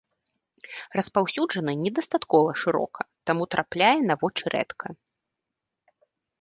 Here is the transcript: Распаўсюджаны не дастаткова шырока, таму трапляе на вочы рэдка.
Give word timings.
Распаўсюджаны 0.99 1.75
не 1.83 1.91
дастаткова 1.99 2.49
шырока, 2.63 3.01
таму 3.29 3.43
трапляе 3.55 3.93
на 4.09 4.15
вочы 4.25 4.45
рэдка. 4.59 4.87